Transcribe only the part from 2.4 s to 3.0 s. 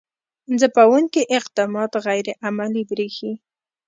عملي